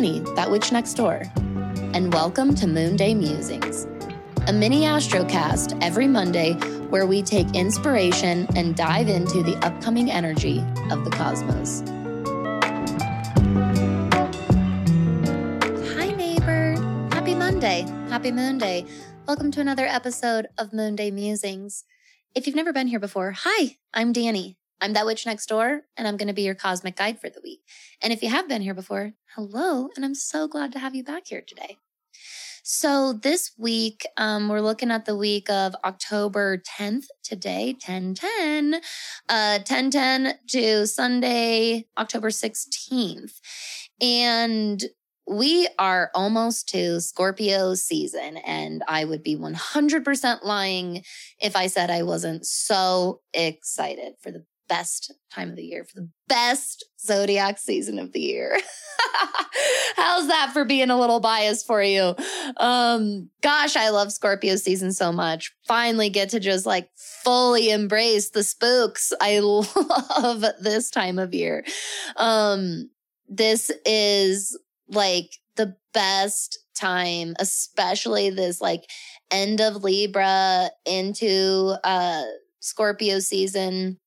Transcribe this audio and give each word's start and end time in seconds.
Danny, 0.00 0.20
that 0.34 0.50
witch 0.50 0.72
next 0.72 0.94
door, 0.94 1.24
and 1.92 2.10
welcome 2.10 2.54
to 2.54 2.66
Moon 2.66 2.96
Day 2.96 3.12
Musings, 3.12 3.84
a 4.46 4.52
mini 4.52 4.84
astrocast 4.84 5.78
every 5.82 6.06
Monday 6.06 6.54
where 6.88 7.04
we 7.04 7.20
take 7.20 7.54
inspiration 7.54 8.46
and 8.56 8.74
dive 8.74 9.10
into 9.10 9.42
the 9.42 9.58
upcoming 9.58 10.10
energy 10.10 10.60
of 10.90 11.04
the 11.04 11.10
cosmos. 11.10 11.82
Hi, 15.94 16.10
neighbor. 16.12 16.76
Happy 17.12 17.34
Monday. 17.34 17.84
Happy 18.08 18.32
Moon 18.32 18.56
Day. 18.56 18.86
Welcome 19.28 19.50
to 19.50 19.60
another 19.60 19.84
episode 19.84 20.46
of 20.56 20.72
Moon 20.72 20.96
Day 20.96 21.10
Musings. 21.10 21.84
If 22.34 22.46
you've 22.46 22.56
never 22.56 22.72
been 22.72 22.86
here 22.86 23.00
before, 23.00 23.32
hi, 23.32 23.76
I'm 23.92 24.14
Danny. 24.14 24.56
I'm 24.80 24.94
that 24.94 25.06
witch 25.06 25.26
next 25.26 25.46
door, 25.46 25.82
and 25.96 26.08
I'm 26.08 26.16
going 26.16 26.28
to 26.28 26.34
be 26.34 26.42
your 26.42 26.54
cosmic 26.54 26.96
guide 26.96 27.20
for 27.20 27.28
the 27.28 27.40
week. 27.42 27.60
And 28.00 28.12
if 28.12 28.22
you 28.22 28.30
have 28.30 28.48
been 28.48 28.62
here 28.62 28.74
before, 28.74 29.12
hello, 29.34 29.88
and 29.94 30.04
I'm 30.04 30.14
so 30.14 30.48
glad 30.48 30.72
to 30.72 30.78
have 30.78 30.94
you 30.94 31.04
back 31.04 31.24
here 31.26 31.42
today. 31.46 31.76
So 32.62 33.12
this 33.12 33.52
week, 33.58 34.06
um, 34.16 34.48
we're 34.48 34.60
looking 34.60 34.90
at 34.90 35.04
the 35.04 35.16
week 35.16 35.50
of 35.50 35.74
October 35.84 36.62
10th 36.78 37.06
today, 37.22 37.76
10 37.78 38.14
10, 38.14 38.80
uh, 39.28 39.58
10 39.58 39.90
10 39.90 40.34
to 40.48 40.86
Sunday, 40.86 41.86
October 41.98 42.28
16th. 42.28 43.40
And 44.00 44.82
we 45.26 45.68
are 45.78 46.10
almost 46.14 46.68
to 46.70 47.00
Scorpio 47.00 47.74
season, 47.74 48.38
and 48.38 48.82
I 48.88 49.04
would 49.04 49.22
be 49.22 49.36
100% 49.36 50.44
lying 50.44 51.02
if 51.38 51.54
I 51.54 51.66
said 51.68 51.90
I 51.90 52.02
wasn't 52.02 52.46
so 52.46 53.20
excited 53.32 54.14
for 54.20 54.30
the 54.32 54.44
best 54.70 55.12
time 55.34 55.50
of 55.50 55.56
the 55.56 55.64
year, 55.64 55.84
for 55.84 56.00
the 56.00 56.08
best 56.28 56.84
zodiac 56.98 57.58
season 57.58 57.98
of 57.98 58.12
the 58.12 58.20
year. 58.20 58.58
How's 59.96 60.28
that 60.28 60.52
for 60.52 60.64
being 60.64 60.90
a 60.90 60.98
little 60.98 61.20
biased 61.20 61.66
for 61.66 61.82
you? 61.82 62.14
Um, 62.56 63.28
gosh, 63.42 63.76
I 63.76 63.90
love 63.90 64.12
Scorpio 64.12 64.56
season 64.56 64.92
so 64.92 65.12
much. 65.12 65.52
Finally 65.66 66.08
get 66.08 66.30
to 66.30 66.40
just 66.40 66.64
like 66.64 66.88
fully 66.94 67.70
embrace 67.70 68.30
the 68.30 68.44
spooks. 68.44 69.12
I 69.20 69.40
love 69.40 70.44
this 70.60 70.88
time 70.88 71.18
of 71.18 71.34
year. 71.34 71.64
Um, 72.16 72.90
this 73.28 73.70
is 73.84 74.56
like 74.88 75.32
the 75.56 75.76
best 75.92 76.60
time, 76.74 77.34
especially 77.40 78.30
this 78.30 78.60
like 78.60 78.88
end 79.32 79.60
of 79.60 79.82
Libra 79.82 80.70
into 80.86 81.74
uh 81.84 82.22
Scorpio 82.60 83.20
season 83.20 83.98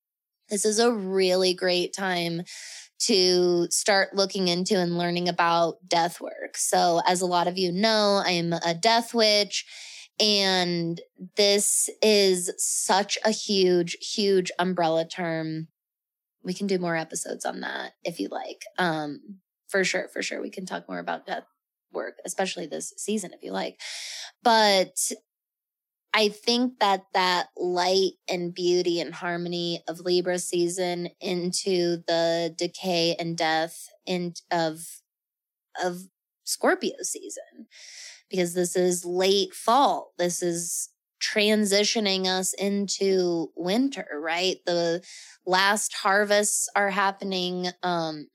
this 0.50 0.66
is 0.66 0.80
a 0.80 0.92
really 0.92 1.54
great 1.54 1.94
time 1.94 2.44
to 3.00 3.68
start 3.70 4.16
looking 4.16 4.48
into 4.48 4.80
and 4.80 4.98
learning 4.98 5.28
about 5.28 5.76
death 5.88 6.22
work. 6.22 6.56
So, 6.56 7.02
as 7.06 7.22
a 7.22 7.26
lot 7.26 7.48
of 7.48 7.58
you 7.58 7.72
know, 7.72 8.22
I 8.26 8.32
am 8.32 8.54
a 8.54 8.74
death 8.74 9.14
witch. 9.14 9.66
And 10.20 11.02
this 11.36 11.90
is 12.02 12.52
such 12.58 13.18
a 13.26 13.32
huge, 13.32 13.98
huge 14.00 14.52
umbrella 14.60 15.08
term. 15.08 15.70
We 16.44 16.54
can 16.54 16.68
do 16.68 16.78
more 16.78 16.96
episodes 16.96 17.46
on 17.46 17.62
that 17.62 17.94
if 18.04 18.20
you 18.20 18.28
like. 18.30 18.64
Um, 18.78 19.40
for 19.68 19.84
sure, 19.84 20.08
for 20.14 20.22
sure. 20.22 20.42
We 20.42 20.52
can 20.52 20.66
talk 20.66 20.88
more 20.88 21.00
about 21.00 21.26
death 21.26 21.46
work, 21.92 22.20
especially 22.26 22.68
this 22.68 22.94
season 22.98 23.34
if 23.34 23.44
you 23.44 23.52
like. 23.52 23.80
But 24.44 25.12
I 26.14 26.30
think 26.30 26.80
that 26.80 27.06
that 27.14 27.48
light 27.58 28.14
and 28.28 28.54
beauty 28.54 29.00
and 29.00 29.14
harmony 29.14 29.84
of 29.88 30.00
Libra 30.00 30.38
season 30.38 31.10
into 31.20 32.04
the 32.08 32.54
decay 32.56 33.16
and 33.18 33.36
death 33.36 33.90
in, 34.06 34.34
of 34.52 34.86
of 35.84 36.04
Scorpio 36.44 36.96
season 37.02 37.68
because 38.30 38.54
this 38.54 38.76
is 38.76 39.06
late 39.06 39.54
fall. 39.54 40.14
This 40.18 40.44
is 40.44 40.90
transitioning 41.22 42.26
us 42.26 42.54
into 42.54 43.52
winter, 43.56 44.08
right? 44.20 44.58
The 44.66 45.02
last 45.46 45.94
harvests 45.94 46.68
are 46.76 46.90
happening. 46.90 47.68
Um, 47.82 48.28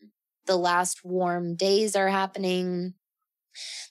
the 0.46 0.56
last 0.56 1.04
warm 1.04 1.54
days 1.54 1.94
are 1.94 2.08
happening. 2.08 2.94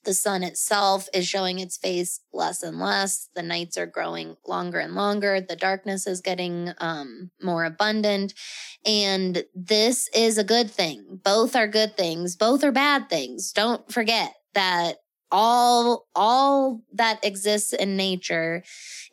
The 0.03 0.13
sun 0.13 0.43
itself 0.43 1.07
is 1.13 1.27
showing 1.27 1.59
its 1.59 1.77
face 1.77 2.21
less 2.31 2.63
and 2.63 2.79
less. 2.79 3.29
The 3.35 3.43
nights 3.43 3.77
are 3.77 3.85
growing 3.85 4.37
longer 4.47 4.79
and 4.79 4.95
longer. 4.95 5.41
The 5.41 5.55
darkness 5.55 6.07
is 6.07 6.21
getting 6.21 6.71
um, 6.79 7.31
more 7.41 7.65
abundant. 7.65 8.33
And 8.85 9.43
this 9.53 10.09
is 10.15 10.37
a 10.37 10.43
good 10.43 10.71
thing. 10.71 11.19
Both 11.23 11.55
are 11.55 11.67
good 11.67 11.97
things. 11.97 12.35
Both 12.35 12.63
are 12.63 12.71
bad 12.71 13.09
things. 13.09 13.51
Don't 13.51 13.91
forget 13.91 14.33
that 14.53 14.97
all 15.31 16.07
all 16.15 16.81
that 16.93 17.23
exists 17.23 17.73
in 17.73 17.97
nature 17.97 18.63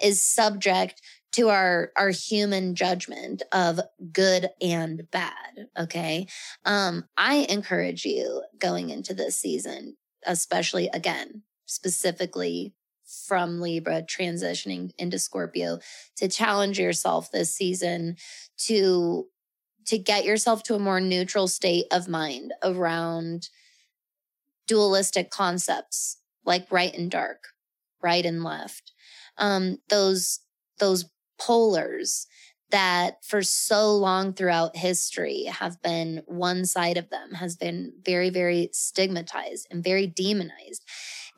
is 0.00 0.22
subject 0.22 1.02
to 1.32 1.48
our 1.48 1.90
our 1.96 2.10
human 2.10 2.76
judgment 2.76 3.42
of 3.50 3.80
good 4.12 4.48
and 4.60 5.02
bad 5.10 5.66
okay 5.78 6.26
um 6.64 7.04
i 7.16 7.46
encourage 7.48 8.04
you 8.04 8.42
going 8.60 8.90
into 8.90 9.12
this 9.12 9.36
season 9.36 9.96
especially 10.26 10.88
again, 10.92 11.42
specifically 11.66 12.74
from 13.26 13.60
Libra 13.60 14.02
transitioning 14.02 14.92
into 14.98 15.18
Scorpio 15.18 15.78
to 16.16 16.28
challenge 16.28 16.78
yourself 16.78 17.30
this 17.30 17.52
season 17.52 18.16
to 18.58 19.26
to 19.86 19.98
get 19.98 20.24
yourself 20.24 20.62
to 20.62 20.74
a 20.74 20.78
more 20.78 21.00
neutral 21.00 21.46
state 21.46 21.84
of 21.92 22.08
mind 22.08 22.54
around 22.62 23.50
dualistic 24.66 25.30
concepts 25.30 26.18
like 26.46 26.70
right 26.70 26.94
and 26.96 27.10
dark, 27.10 27.48
right 28.02 28.24
and 28.24 28.42
left. 28.42 28.92
Um, 29.36 29.78
those 29.88 30.40
those 30.78 31.06
polars 31.40 32.26
that 32.74 33.24
for 33.24 33.40
so 33.40 33.94
long 33.94 34.32
throughout 34.32 34.76
history 34.76 35.44
have 35.44 35.80
been 35.80 36.24
one 36.26 36.64
side 36.64 36.96
of 36.96 37.08
them 37.08 37.30
has 37.34 37.54
been 37.54 37.92
very, 38.04 38.30
very 38.30 38.68
stigmatized 38.72 39.68
and 39.70 39.84
very 39.84 40.08
demonized. 40.08 40.82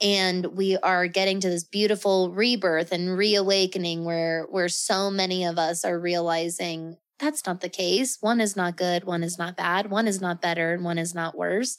And 0.01 0.47
we 0.57 0.79
are 0.79 1.07
getting 1.07 1.41
to 1.41 1.51
this 1.51 1.63
beautiful 1.63 2.33
rebirth 2.33 2.91
and 2.91 3.19
reawakening 3.19 4.07
where, 4.07 4.47
where 4.49 4.71
so 4.71 5.11
many 5.11 5.45
of 5.45 5.59
us 5.59 5.85
are 5.85 6.01
realizing 6.01 6.97
that's 7.19 7.45
not 7.45 7.61
the 7.61 7.69
case. 7.69 8.17
One 8.23 8.41
is 8.41 8.57
not 8.57 8.79
good. 8.79 9.05
One 9.05 9.23
is 9.23 9.37
not 9.37 9.59
bad. 9.59 9.91
One 9.91 10.09
is 10.09 10.23
not 10.23 10.41
better 10.41 10.73
and 10.73 10.85
one 10.85 10.97
is 10.97 11.15
not 11.15 11.37
worse. 11.37 11.77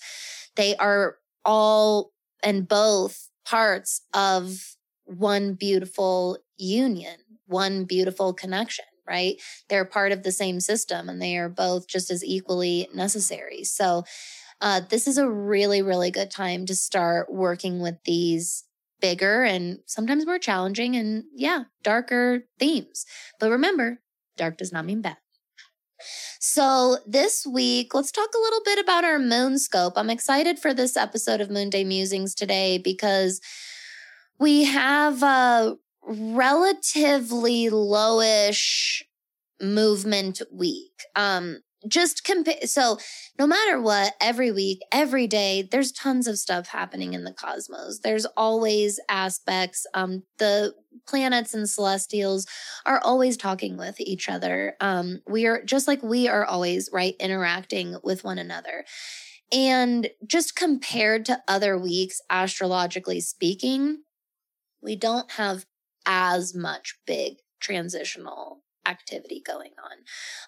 They 0.56 0.75
are 0.75 1.17
all 1.44 2.12
and 2.44 2.67
both 2.67 3.31
parts 3.44 4.03
of 4.13 4.75
one 5.06 5.56
beautiful 5.56 6.38
union, 6.57 7.16
one 7.47 7.85
beautiful 7.85 8.35
connection 8.35 8.85
right? 9.07 9.41
They're 9.69 9.85
part 9.85 10.12
of 10.12 10.23
the 10.23 10.31
same 10.31 10.59
system 10.59 11.09
and 11.09 11.22
they 11.22 11.38
are 11.38 11.50
both 11.50 11.88
just 11.88 12.12
as 12.12 12.23
equally 12.23 12.88
necessary. 12.94 13.63
So, 13.63 14.03
uh, 14.59 14.81
this 14.90 15.07
is 15.07 15.18
a 15.18 15.29
really, 15.29 15.81
really 15.81 16.09
good 16.09 16.31
time 16.31 16.66
to 16.66 16.75
start 16.75 17.31
working 17.31 17.79
with 17.79 17.96
these 18.06 18.63
bigger 19.00 19.44
and 19.44 19.79
sometimes 19.85 20.25
more 20.25 20.40
challenging 20.40 20.96
and, 20.96 21.25
yeah, 21.34 21.66
darker 21.84 22.46
themes. 22.59 23.06
But 23.40 23.51
remember, 23.51 24.00
dark 24.35 24.57
does 24.57 24.72
not 24.73 24.85
mean 24.85 25.01
bad. 25.01 25.17
So, 26.40 26.97
this 27.07 27.46
week, 27.46 27.94
let's 27.94 28.12
talk 28.12 28.29
a 28.35 28.40
little 28.40 28.62
bit 28.63 28.79
about 28.79 29.03
our 29.03 29.19
moon 29.19 29.57
scope. 29.57 29.94
I'm 29.96 30.09
excited 30.09 30.59
for 30.59 30.73
this 30.73 30.96
episode 30.96 31.41
of 31.41 31.50
Moon 31.50 31.69
Day 31.69 31.84
Musings 31.84 32.35
today 32.35 32.78
because 32.78 33.41
we 34.40 34.66
have 34.66 35.23
uh, 35.23 35.75
relatively 36.07 37.69
lowish 37.69 39.03
movement 39.62 40.41
week. 40.51 41.03
Um, 41.16 41.59
just 41.88 42.23
compare. 42.23 42.66
So, 42.66 42.97
no 43.37 43.46
matter 43.46 43.79
what, 43.79 44.14
every 44.20 44.52
week, 44.52 44.81
every 44.91 45.28
day, 45.28 45.67
there's 45.70 45.91
tons 45.91 46.28
of 46.28 46.40
stuff 46.40 46.67
happening 46.67 47.14
in 47.14 47.23
the 47.23 47.34
cosmos. 47.34 47.99
There's 47.99 48.26
always 48.26 48.99
aspects. 49.09 49.85
Um, 49.93 50.23
the 50.40 50.73
planets 51.08 51.53
and 51.53 51.70
celestials 51.70 52.47
are 52.85 52.99
always 53.03 53.37
talking 53.37 53.78
with 53.78 53.99
each 53.99 54.28
other. 54.28 54.76
Um, 54.81 55.22
we 55.28 55.46
are 55.46 55.64
just 55.64 55.87
like 55.87 56.02
we 56.02 56.28
are 56.28 56.46
always 56.46 56.90
right 56.91 57.16
interacting 57.20 57.97
with 58.03 58.23
one 58.23 58.40
another. 58.40 58.84
And 59.52 60.09
just 60.26 60.55
compared 60.55 61.26
to 61.26 61.41
other 61.47 61.78
weeks, 61.78 62.20
astrologically 62.29 63.22
speaking, 63.22 63.99
we 64.81 64.96
don't 64.96 65.31
have 65.31 65.66
as 66.07 66.55
much 66.55 66.97
big 67.05 67.35
transitional 67.59 68.63
activity 68.87 69.43
going 69.45 69.71
on. 69.83 69.97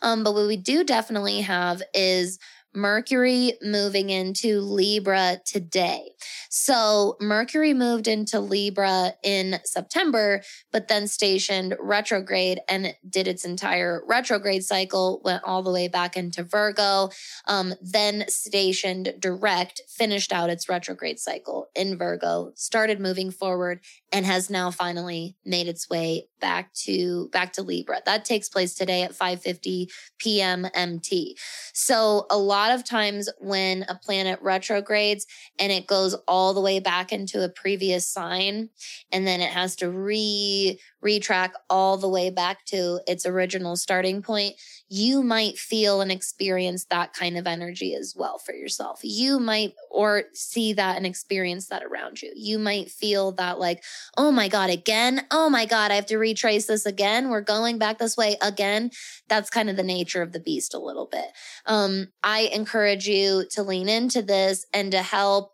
Um, 0.02 0.24
but 0.24 0.34
what 0.34 0.48
we 0.48 0.58
do 0.58 0.84
definitely 0.84 1.42
have 1.42 1.84
is 1.94 2.40
Mercury 2.74 3.54
moving 3.62 4.10
into 4.10 4.62
Libra 4.62 5.38
today. 5.46 6.12
So 6.50 7.18
Mercury 7.20 7.74
moved 7.74 8.08
into 8.08 8.40
Libra 8.40 9.14
in 9.24 9.60
September, 9.64 10.42
but 10.72 10.88
then 10.88 11.08
stationed 11.08 11.76
retrograde 11.80 12.60
and 12.68 12.96
did 13.08 13.28
its 13.28 13.46
entire 13.46 14.04
retrograde 14.08 14.64
cycle, 14.64 15.22
went 15.24 15.44
all 15.44 15.64
the 15.64 15.72
way 15.72 15.88
back 15.88 16.16
into 16.16 16.44
Virgo, 16.44 17.10
um, 17.48 17.74
then 17.82 18.26
stationed 18.28 19.14
direct, 19.20 19.82
finished 19.88 20.32
out 20.32 20.50
its 20.50 20.70
retrograde 20.70 21.20
cycle 21.20 21.70
in 21.76 21.98
Virgo, 21.98 22.52
started 22.56 23.00
moving 23.00 23.32
forward, 23.32 23.80
and 24.12 24.26
has 24.26 24.50
now 24.50 24.72
finally 24.72 25.36
made 25.46 25.68
its 25.68 25.90
way 25.90 26.28
back 26.40 26.74
to 26.74 27.30
back 27.32 27.54
to 27.54 27.62
Libra. 27.62 28.02
That 28.06 28.26
takes 28.26 28.50
place 28.50 28.74
today 28.76 29.04
at 29.04 29.14
5:50 29.14 29.88
p.m. 30.20 30.68
MT. 30.74 31.38
So 31.74 32.26
a 32.30 32.38
lot 32.38 32.59
of 32.68 32.84
times 32.84 33.30
when 33.40 33.84
a 33.90 33.96
planet 33.96 34.40
retrogrades 34.42 35.26
and 35.58 35.72
it 35.72 35.88
goes 35.88 36.14
all 36.28 36.54
the 36.54 36.62
way 36.62 36.80
back 36.80 37.12
into 37.12 37.44
a 37.44 37.50
previous 37.50 38.08
sign 38.08 38.70
and 39.12 39.26
then 39.26 39.42
it 39.42 39.52
has 39.52 39.76
to 39.78 39.90
re 39.90 40.80
retrack 41.04 41.52
all 41.70 41.98
the 41.98 42.10
way 42.10 42.30
back 42.30 42.66
to 42.66 43.00
its 43.08 43.26
original 43.26 43.76
starting 43.76 44.22
point, 44.22 44.56
you 44.90 45.24
might 45.24 45.58
feel 45.58 46.02
and 46.02 46.12
experience 46.12 46.86
that 46.86 47.14
kind 47.14 47.38
of 47.38 47.48
energy 47.48 47.94
as 47.96 48.16
well 48.18 48.38
for 48.38 48.54
yourself. 48.54 49.00
You 49.04 49.40
might 49.40 49.74
or 49.90 50.24
see 50.34 50.74
that 50.74 50.98
and 50.98 51.06
experience 51.06 51.68
that 51.68 51.84
around 51.84 52.22
you. 52.22 52.32
You 52.36 52.60
might 52.60 52.90
feel 52.92 53.32
that 53.34 53.60
like, 53.60 53.84
"Oh 54.18 54.32
my 54.32 54.48
god, 54.48 54.70
again? 54.70 55.26
Oh 55.32 55.50
my 55.50 55.66
god, 55.66 55.92
I 55.92 55.96
have 55.96 56.06
to 56.08 56.18
retrace 56.18 56.66
this 56.68 56.86
again. 56.86 57.30
We're 57.30 57.42
going 57.42 57.78
back 57.78 58.00
this 58.00 58.18
way 58.18 58.38
again." 58.42 58.92
That's 59.28 59.50
kind 59.50 59.70
of 59.70 59.76
the 59.78 59.84
nature 59.84 60.22
of 60.22 60.32
the 60.32 60.40
beast 60.40 60.74
a 60.74 60.80
little 60.80 61.06
bit. 61.06 61.28
Um 61.66 62.10
I 62.24 62.42
encourage 62.54 63.08
you 63.08 63.46
to 63.52 63.64
lean 63.64 63.90
into 63.90 64.22
this 64.22 64.66
and 64.74 64.92
to 64.92 65.02
help 65.02 65.54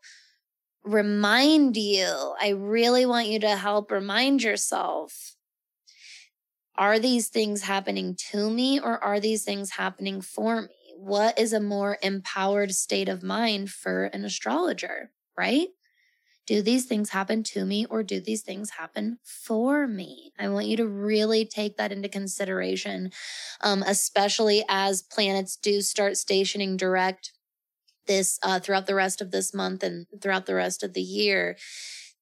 remind 0.83 1.77
you. 1.77 2.36
I 2.39 2.50
really 2.50 3.06
want 3.06 3.27
you 3.27 3.39
to 3.39 3.56
help 3.56 3.91
remind 3.91 4.44
yourself 4.44 5.34
are 6.77 7.00
these 7.00 7.30
things 7.30 7.63
happening 7.63 8.16
to 8.31 8.50
me 8.50 8.80
or 8.80 9.04
are 9.04 9.19
these 9.19 9.44
things 9.44 9.72
happening 9.72 10.22
for 10.22 10.63
me? 10.63 10.94
What 10.98 11.38
is 11.39 11.54
a 11.54 11.60
more 11.60 11.98
empowered 12.01 12.74
state 12.74 13.10
of 13.10 13.24
mind 13.24 13.69
for 13.69 14.06
an 14.06 14.25
astrologer, 14.25 15.12
right? 15.38 15.68
Do 16.48 16.62
these 16.62 16.86
things 16.86 17.10
happen 17.10 17.44
to 17.44 17.66
me 17.66 17.86
or 17.86 18.04
do 18.04 18.19
these 18.19 18.44
things 18.44 18.72
happen 18.72 19.18
for 19.24 19.88
me? 19.88 20.31
I 20.38 20.48
want 20.50 20.68
you 20.68 20.77
to 20.77 20.88
really 20.88 21.44
take 21.45 21.77
that 21.77 21.92
into 21.92 22.07
consideration, 22.07 23.12
um, 23.62 23.83
especially 23.83 24.63
as 24.69 25.01
planets 25.01 25.56
do 25.56 25.81
start 25.81 26.18
stationing 26.18 26.77
direct 26.77 27.31
this 28.07 28.38
uh, 28.44 28.60
throughout 28.60 28.86
the 28.86 28.95
rest 28.95 29.22
of 29.22 29.31
this 29.31 29.54
month 29.54 29.81
and 29.81 30.06
throughout 30.22 30.45
the 30.45 30.54
rest 30.54 30.83
of 30.83 30.94
the 30.94 31.01
year 31.01 31.57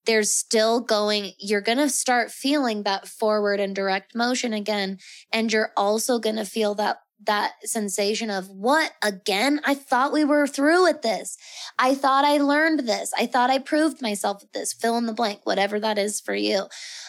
there's 0.05 0.31
still 0.31 0.81
going, 0.81 1.31
you're 1.39 1.61
going 1.61 1.77
to 1.77 1.89
start 1.89 2.31
feeling 2.31 2.83
that 2.83 3.07
forward 3.07 3.59
and 3.59 3.75
direct 3.75 4.15
motion 4.15 4.53
again. 4.53 4.97
And 5.31 5.51
you're 5.51 5.71
also 5.77 6.19
going 6.19 6.35
to 6.35 6.45
feel 6.45 6.75
that 6.75 6.97
that 7.25 7.53
sensation 7.63 8.29
of 8.29 8.49
what 8.49 8.91
again? 9.01 9.61
I 9.63 9.75
thought 9.75 10.11
we 10.11 10.25
were 10.25 10.47
through 10.47 10.83
with 10.83 11.03
this. 11.03 11.37
I 11.79 11.95
thought 11.95 12.25
I 12.25 12.37
learned 12.37 12.81
this. 12.81 13.13
I 13.17 13.27
thought 13.27 13.49
I 13.49 13.59
proved 13.59 14.01
myself 14.01 14.41
with 14.41 14.51
this. 14.51 14.73
Fill 14.73 14.97
in 14.97 15.05
the 15.05 15.13
blank, 15.13 15.41
whatever 15.45 15.79
that 15.79 15.97
is 15.97 16.19
for 16.19 16.35
you. 16.35 16.65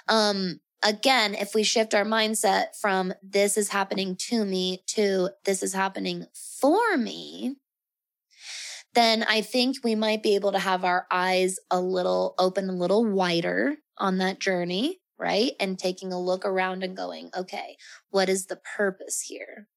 Um, 0.09 0.61
again, 0.85 1.35
if 1.35 1.55
we 1.55 1.63
shift 1.63 1.95
our 1.95 2.05
mindset 2.05 2.77
from 2.81 3.13
this 3.23 3.57
is 3.57 3.71
happening 3.71 4.17
to 4.29 4.45
me 4.45 4.83
to 4.89 5.31
this 5.45 5.63
is 5.63 5.73
happening 5.73 6.27
for 6.61 6.97
me, 6.97 7.57
then 8.95 9.25
I 9.25 9.41
think 9.41 9.79
we 9.83 9.95
might 9.95 10.23
be 10.23 10.35
able 10.35 10.53
to 10.53 10.59
have 10.59 10.85
our 10.85 11.07
eyes 11.11 11.57
a 11.71 11.81
little 11.81 12.35
open, 12.39 12.69
a 12.69 12.73
little 12.73 13.05
wider 13.05 13.77
on 13.99 14.19
that 14.19 14.41
journey, 14.41 15.01
right? 15.19 15.53
And 15.61 15.79
taking 15.79 16.13
a 16.13 16.21
look 16.21 16.45
around 16.45 16.83
and 16.83 16.97
going, 16.97 17.31
okay, 17.37 17.77
what 18.11 18.29
is 18.29 18.47
the 18.47 18.61
purpose 18.77 19.23
here? 19.23 19.69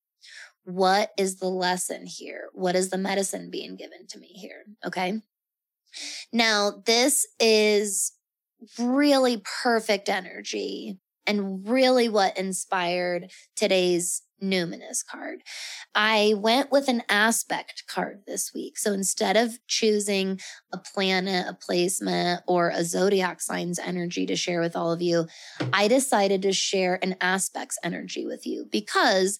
What 0.63 1.11
is 1.17 1.37
the 1.37 1.47
lesson 1.47 2.05
here? 2.05 2.49
What 2.53 2.75
is 2.75 2.89
the 2.89 2.97
medicine 2.97 3.49
being 3.49 3.75
given 3.75 4.07
to 4.09 4.19
me 4.19 4.27
here? 4.27 4.65
Okay. 4.85 5.21
Now, 6.33 6.83
this 6.85 7.25
is 7.39 8.13
really 8.77 9.41
perfect 9.63 10.09
energy 10.09 10.99
and 11.27 11.67
really 11.67 12.09
what 12.09 12.37
inspired 12.37 13.29
today's 13.55 14.23
numinous 14.41 15.05
card. 15.05 15.41
I 15.95 16.35
went 16.37 16.71
with 16.71 16.87
an 16.87 17.03
aspect 17.09 17.83
card 17.87 18.21
this 18.27 18.51
week. 18.53 18.77
So 18.77 18.93
instead 18.93 19.35
of 19.35 19.57
choosing 19.67 20.39
a 20.71 20.77
planet, 20.77 21.47
a 21.47 21.53
placement, 21.53 22.43
or 22.47 22.69
a 22.69 22.83
zodiac 22.83 23.41
sign's 23.41 23.79
energy 23.79 24.25
to 24.27 24.35
share 24.35 24.61
with 24.61 24.75
all 24.75 24.91
of 24.91 25.01
you, 25.01 25.27
I 25.73 25.87
decided 25.87 26.43
to 26.43 26.53
share 26.53 26.99
an 27.01 27.15
aspect's 27.19 27.79
energy 27.83 28.25
with 28.25 28.45
you 28.45 28.67
because 28.71 29.39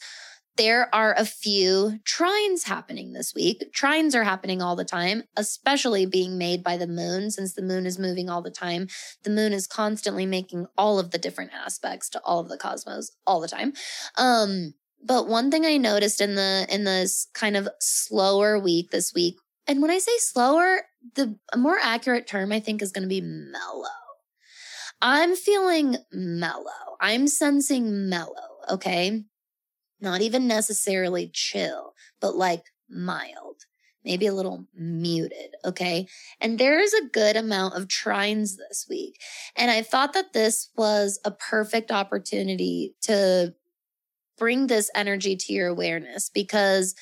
there 0.58 0.94
are 0.94 1.14
a 1.18 1.26
few 1.26 2.00
trines 2.04 2.64
happening 2.66 3.14
this 3.14 3.34
week. 3.34 3.72
Trines 3.74 4.16
are 4.16 4.24
happening 4.24 4.62
all 4.62 4.76
the 4.76 4.84
time, 4.84 5.24
especially 5.36 6.06
being 6.06 6.38
made 6.38 6.64
by 6.64 6.78
the 6.78 6.88
moon, 6.88 7.32
since 7.32 7.54
the 7.54 7.62
moon 7.62 7.86
is 7.86 8.00
moving 8.00 8.30
all 8.30 8.42
the 8.42 8.52
time. 8.52 8.88
The 9.24 9.30
moon 9.30 9.54
is 9.54 9.68
constantly 9.68 10.26
making 10.26 10.68
all 10.78 11.00
of 11.00 11.12
the 11.12 11.18
different 11.18 11.52
aspects 11.54 12.10
to 12.10 12.22
all 12.24 12.40
of 12.40 12.50
the 12.50 12.58
cosmos 12.58 13.12
all 13.26 13.40
the 13.40 13.48
time. 13.48 13.74
Um, 14.18 14.74
but 15.04 15.28
one 15.28 15.52
thing 15.52 15.66
I 15.66 15.78
noticed 15.78 16.22
in 16.22 16.36
the 16.36 16.66
in 16.70 16.84
this 16.84 17.28
kind 17.34 17.56
of 17.56 17.70
slower 17.80 18.60
week 18.60 18.90
this 18.92 19.14
week, 19.14 19.38
and 19.68 19.82
when 19.82 19.92
I 19.92 20.00
say 20.00 20.18
slower, 20.18 20.82
the 21.16 21.38
more 21.56 21.78
accurate 21.82 22.28
term 22.28 22.52
I 22.52 22.60
think 22.60 22.82
is 22.82 22.92
going 22.92 23.04
to 23.04 23.08
be 23.08 23.22
mellow. 23.22 23.88
I'm 25.02 25.36
feeling 25.36 25.98
mellow. 26.12 26.98
I'm 27.00 27.28
sensing 27.28 28.10
mellow, 28.10 28.34
okay? 28.72 29.24
Not 30.00 30.22
even 30.22 30.48
necessarily 30.48 31.30
chill, 31.34 31.94
but 32.22 32.36
like 32.36 32.66
mild, 32.90 33.64
maybe 34.04 34.28
a 34.28 34.34
little 34.34 34.66
muted, 34.76 35.56
okay? 35.66 36.08
And 36.40 36.60
there's 36.60 36.94
a 36.94 37.08
good 37.12 37.36
amount 37.36 37.76
of 37.76 37.88
trines 37.88 38.56
this 38.58 38.86
week. 38.90 39.20
And 39.56 39.72
I 39.72 39.82
thought 39.82 40.14
that 40.14 40.34
this 40.34 40.70
was 40.78 41.20
a 41.26 41.32
perfect 41.32 41.92
opportunity 41.92 42.96
to 43.02 43.54
bring 44.38 44.68
this 44.68 44.92
energy 44.94 45.36
to 45.36 45.54
your 45.54 45.68
awareness 45.68 46.30
because 46.30 46.96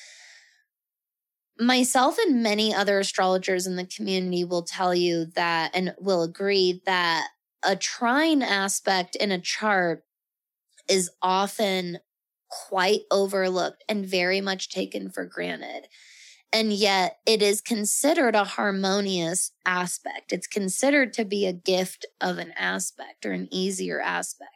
myself 1.58 2.18
and 2.18 2.42
many 2.42 2.74
other 2.74 2.98
astrologers 2.98 3.66
in 3.66 3.76
the 3.76 3.86
community 3.86 4.44
will 4.44 4.62
tell 4.62 4.94
you 4.94 5.26
that 5.34 5.70
and 5.74 5.94
will 5.98 6.22
agree 6.22 6.82
that 6.86 7.28
a 7.64 7.76
trine 7.76 8.42
aspect 8.42 9.16
in 9.16 9.32
a 9.32 9.40
chart 9.40 10.04
is 10.88 11.10
often 11.22 11.98
quite 12.48 13.02
overlooked 13.10 13.84
and 13.88 14.06
very 14.06 14.40
much 14.40 14.68
taken 14.70 15.10
for 15.10 15.24
granted. 15.24 15.88
And 16.52 16.72
yet 16.72 17.18
it 17.26 17.42
is 17.42 17.60
considered 17.60 18.34
a 18.34 18.44
harmonious 18.44 19.52
aspect. 19.66 20.32
It's 20.32 20.46
considered 20.46 21.12
to 21.14 21.24
be 21.24 21.46
a 21.46 21.52
gift 21.52 22.06
of 22.20 22.38
an 22.38 22.52
aspect 22.56 23.26
or 23.26 23.32
an 23.32 23.48
easier 23.50 24.00
aspect. 24.00 24.50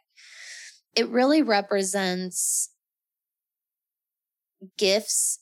It 0.95 1.07
really 1.09 1.41
represents 1.41 2.69
gifts 4.77 5.39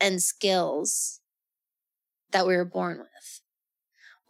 and 0.00 0.22
skills 0.22 1.20
that 2.30 2.46
we 2.46 2.56
were 2.56 2.64
born 2.64 2.98
with, 2.98 3.37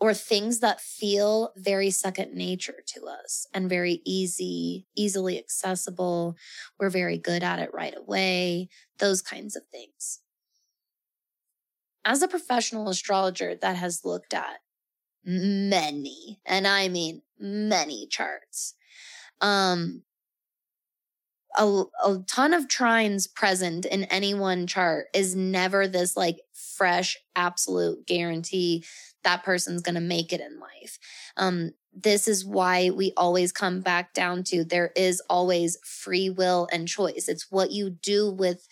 or 0.01 0.15
things 0.15 0.61
that 0.61 0.81
feel 0.81 1.53
very 1.57 1.91
second 1.91 2.33
nature 2.33 2.83
to 2.87 3.07
us 3.07 3.47
and 3.53 3.69
very 3.69 4.01
easy, 4.05 4.87
easily 4.97 5.39
accessible. 5.39 6.37
We're 6.79 6.91
very 6.91 7.19
good 7.19 7.43
at 7.43 7.59
it 7.59 7.71
right 7.73 7.95
away, 7.97 8.69
those 8.99 9.23
kinds 9.23 9.57
of 9.57 9.63
things. 9.73 10.21
As 12.05 12.23
a 12.23 12.29
professional 12.29 12.89
astrologer 12.89 13.57
that 13.57 13.77
has 13.77 14.05
looked 14.05 14.33
at 14.33 14.61
many, 15.25 16.41
and 16.47 16.67
I 16.67 16.89
mean 16.89 17.23
many 17.39 18.07
charts, 18.07 18.75
um, 19.41 20.03
a, 21.57 21.85
a 22.05 22.19
ton 22.27 22.55
of 22.55 22.69
trines 22.69 23.33
present 23.33 23.85
in 23.85 24.05
any 24.05 24.33
one 24.33 24.67
chart 24.67 25.07
is 25.13 25.35
never 25.35 25.89
this 25.89 26.17
like 26.17 26.41
fresh, 26.55 27.17
absolute 27.35 28.07
guarantee 28.07 28.85
that 29.29 29.45
person's 29.45 29.83
going 29.83 29.95
to 29.95 30.01
make 30.01 30.33
it 30.33 30.41
in 30.41 30.59
life. 30.59 30.99
Um, 31.37 31.73
this 31.93 32.27
is 32.27 32.47
why 32.47 32.89
we 32.89 33.13
always 33.15 33.53
come 33.53 33.83
back 33.83 34.15
down 34.15 34.43
to 34.45 34.65
there 34.65 34.91
is 34.97 35.21
always 35.29 35.77
free 35.85 36.31
will 36.31 36.67
and 36.73 36.89
choice. 36.89 37.29
It's 37.29 37.51
what 37.51 37.71
you 37.71 37.91
do 37.91 38.31
with 38.31 38.67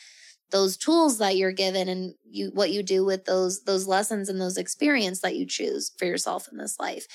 those 0.50 0.78
tools 0.78 1.18
that 1.18 1.36
you're 1.36 1.52
given 1.52 1.88
and 1.88 2.14
you 2.24 2.52
what 2.54 2.70
you 2.70 2.82
do 2.82 3.04
with 3.04 3.26
those 3.26 3.64
those 3.64 3.86
lessons 3.86 4.28
and 4.30 4.40
those 4.40 4.56
experience 4.56 5.20
that 5.20 5.36
you 5.36 5.44
choose 5.44 5.92
for 5.98 6.06
yourself 6.06 6.48
in 6.50 6.56
this 6.56 6.78
life. 6.80 7.06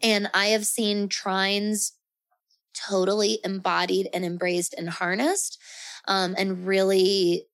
And 0.00 0.30
I 0.32 0.48
have 0.48 0.66
seen 0.66 1.08
trines 1.08 1.92
totally 2.74 3.40
embodied 3.42 4.08
and 4.14 4.24
embraced 4.24 4.74
and 4.74 4.88
harnessed 4.88 5.60
um, 6.06 6.34
and 6.38 6.64
really 6.66 7.46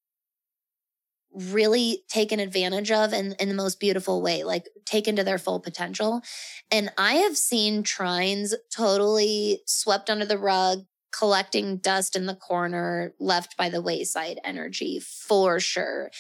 really 1.33 2.03
taken 2.09 2.41
advantage 2.41 2.91
of 2.91 3.13
in, 3.13 3.35
in 3.39 3.49
the 3.49 3.55
most 3.55 3.79
beautiful 3.79 4.23
way, 4.23 4.43
like 4.43 4.69
taken 4.85 5.17
to 5.17 5.25
their 5.25 5.39
full 5.39 5.61
potential. 5.61 6.23
And 6.71 6.91
I 6.99 7.15
have 7.15 7.37
seen 7.37 7.83
trines 7.83 8.55
totally 8.75 9.63
swept 9.67 10.11
under 10.11 10.25
the 10.25 10.39
rug, 10.39 10.81
collecting 11.17 11.79
dust 11.79 12.17
in 12.17 12.27
the 12.27 12.35
corner, 12.35 13.15
left 13.19 13.57
by 13.57 13.69
the 13.69 13.83
wayside 13.83 14.41
energy 14.45 15.01
for 15.01 15.61
sure. 15.61 16.11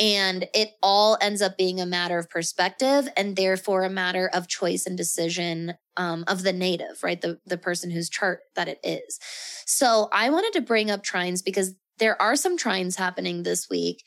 And 0.00 0.48
it 0.54 0.70
all 0.82 1.16
ends 1.20 1.40
up 1.40 1.56
being 1.56 1.80
a 1.80 1.86
matter 1.86 2.18
of 2.18 2.28
perspective 2.28 3.08
and 3.16 3.36
therefore 3.36 3.84
a 3.84 3.90
matter 3.90 4.28
of 4.32 4.48
choice 4.48 4.86
and 4.86 4.96
decision 4.96 5.74
um, 5.96 6.24
of 6.26 6.42
the 6.42 6.52
native, 6.52 7.02
right? 7.02 7.20
The, 7.20 7.38
the 7.46 7.58
person 7.58 7.90
whose 7.90 8.08
chart 8.08 8.40
that 8.56 8.66
it 8.66 8.80
is. 8.82 9.20
So 9.66 10.08
I 10.12 10.30
wanted 10.30 10.52
to 10.54 10.66
bring 10.66 10.90
up 10.90 11.04
trines 11.04 11.44
because 11.44 11.74
there 11.98 12.20
are 12.20 12.34
some 12.34 12.58
trines 12.58 12.96
happening 12.96 13.42
this 13.42 13.68
week. 13.70 14.02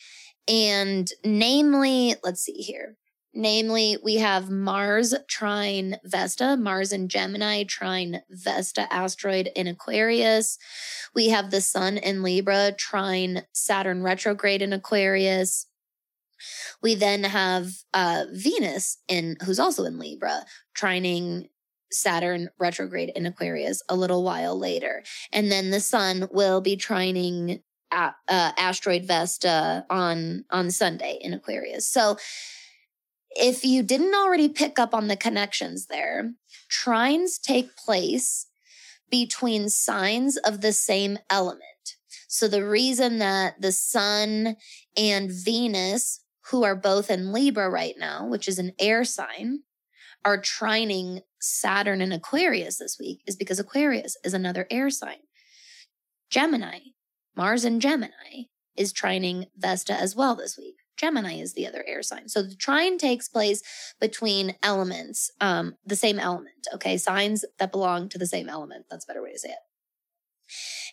And 0.48 1.10
namely, 1.24 2.16
let's 2.24 2.42
see 2.42 2.54
here. 2.54 2.96
Namely, 3.34 3.98
we 4.04 4.16
have 4.16 4.50
Mars 4.50 5.14
trine 5.28 5.98
Vesta, 6.04 6.58
Mars 6.58 6.92
and 6.92 7.10
Gemini 7.10 7.66
trine 7.66 8.22
Vesta 8.32 8.92
asteroid 8.92 9.52
in 9.56 9.68
Aquarius. 9.68 10.58
We 11.14 11.30
have 11.30 11.52
the 11.52 11.62
Sun 11.62 11.98
in 11.98 12.24
Libra 12.24 12.72
trine 12.72 13.44
Saturn 13.54 14.02
retrograde 14.02 14.62
in 14.62 14.74
Aquarius. 14.74 15.68
We 16.82 16.96
then 16.96 17.24
have 17.26 17.70
uh, 17.94 18.26
Venus 18.32 18.98
in 19.08 19.38
who's 19.46 19.60
also 19.60 19.84
in 19.84 20.00
Libra, 20.00 20.46
trining 20.76 21.50
Saturn 21.92 22.50
retrograde 22.60 23.12
in 23.16 23.26
Aquarius 23.26 23.82
a 23.88 23.96
little 23.96 24.24
while 24.24 24.58
later. 24.58 25.04
And 25.32 25.52
then 25.52 25.70
the 25.70 25.80
sun 25.80 26.28
will 26.32 26.62
be 26.62 26.76
trining 26.76 27.62
uh, 27.92 28.12
asteroid 28.28 29.06
Vesta 29.06 29.86
on 29.90 30.46
on 30.50 30.72
Sunday 30.72 31.18
in 31.22 31.34
Aquarius. 31.34 31.88
So 31.88 32.18
if 33.32 33.64
you 33.64 33.84
didn't 33.84 34.16
already 34.16 34.50
pick 34.50 34.80
up 34.80 34.94
on 34.94 35.08
the 35.08 35.16
connections 35.16 35.88
there, 35.88 36.34
trines 36.70 37.40
take 37.42 37.76
place 37.76 38.48
between 39.10 39.70
signs 39.70 40.38
of 40.38 40.62
the 40.62 40.74
same 40.74 41.18
element. 41.30 41.62
So 42.28 42.48
the 42.48 42.68
reason 42.68 43.20
that 43.20 43.62
the 43.62 43.72
sun 43.72 44.58
and 44.98 45.32
Venus 45.32 46.22
who 46.52 46.64
are 46.64 46.76
both 46.76 47.12
in 47.12 47.34
Libra 47.34 47.70
right 47.70 47.96
now, 47.98 48.26
which 48.26 48.48
is 48.48 48.58
an 48.60 48.72
air 48.80 49.04
sign, 49.04 49.64
are 50.24 50.42
trining 50.42 51.22
Saturn 51.40 52.02
and 52.02 52.14
Aquarius 52.14 52.78
this 52.78 52.98
week 53.00 53.22
is 53.28 53.36
because 53.36 53.60
Aquarius 53.60 54.18
is 54.24 54.34
another 54.34 54.66
air 54.72 54.90
sign. 54.90 55.20
Gemini, 56.30 56.80
Mars 57.38 57.64
in 57.64 57.80
Gemini, 57.80 58.48
is 58.76 58.94
trining 58.94 59.48
Vesta 59.58 59.94
as 59.94 60.16
well 60.16 60.36
this 60.36 60.58
week. 60.58 60.76
Gemini 60.98 61.34
is 61.34 61.54
the 61.54 61.68
other 61.68 61.84
air 61.88 62.02
sign. 62.02 62.28
So 62.28 62.42
the 62.42 62.56
trine 62.56 62.98
takes 62.98 63.28
place 63.30 63.62
between 64.02 64.56
elements, 64.64 65.32
um, 65.40 65.76
the 65.86 65.96
same 65.96 66.20
element, 66.20 66.68
okay? 66.74 66.98
Signs 66.98 67.46
that 67.60 67.72
belong 67.72 68.10
to 68.10 68.18
the 68.18 68.26
same 68.26 68.50
element. 68.50 68.86
That's 68.90 69.06
a 69.06 69.08
better 69.08 69.22
way 69.22 69.34
to 69.34 69.40
say 69.40 69.50
it. 69.50 69.58